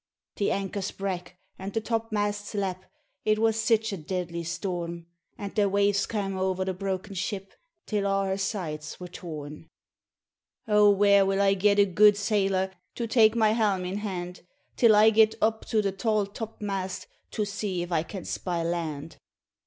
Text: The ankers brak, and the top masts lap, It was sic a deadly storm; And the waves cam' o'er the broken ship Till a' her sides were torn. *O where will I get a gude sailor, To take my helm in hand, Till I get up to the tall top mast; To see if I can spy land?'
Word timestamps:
The 0.37 0.49
ankers 0.49 0.89
brak, 0.89 1.37
and 1.59 1.73
the 1.73 1.79
top 1.79 2.11
masts 2.11 2.55
lap, 2.55 2.85
It 3.23 3.37
was 3.37 3.61
sic 3.61 3.91
a 3.91 3.97
deadly 3.97 4.43
storm; 4.43 5.05
And 5.37 5.53
the 5.53 5.69
waves 5.69 6.07
cam' 6.07 6.39
o'er 6.39 6.65
the 6.65 6.73
broken 6.73 7.13
ship 7.13 7.53
Till 7.85 8.07
a' 8.07 8.25
her 8.29 8.37
sides 8.39 8.99
were 8.99 9.07
torn. 9.07 9.67
*O 10.67 10.89
where 10.89 11.23
will 11.23 11.39
I 11.39 11.53
get 11.53 11.77
a 11.77 11.85
gude 11.85 12.17
sailor, 12.17 12.71
To 12.95 13.05
take 13.05 13.35
my 13.35 13.51
helm 13.51 13.85
in 13.85 13.97
hand, 13.99 14.41
Till 14.75 14.95
I 14.95 15.11
get 15.11 15.35
up 15.39 15.65
to 15.65 15.83
the 15.83 15.91
tall 15.91 16.25
top 16.25 16.63
mast; 16.63 17.05
To 17.29 17.45
see 17.45 17.83
if 17.83 17.91
I 17.91 18.01
can 18.01 18.25
spy 18.25 18.63
land?' 18.63 19.17